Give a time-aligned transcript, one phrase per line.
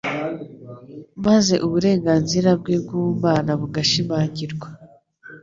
[1.25, 4.67] maze uburenganzira bwe bw'ubumana bugashimangirwa